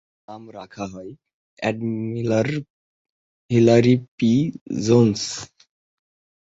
তার 0.17 0.39
নাম 0.39 0.43
রাখা 0.57 0.85
হয় 0.93 1.11
অ্যাডমিরাল 1.59 2.49
হিলারি 3.51 3.95
পি. 4.17 4.31
জোন্স। 4.85 5.21